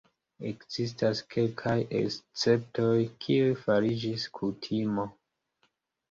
[0.51, 2.93] Ekzistas kelkaj esceptoj,
[3.25, 5.05] kiuj fariĝis kutimo.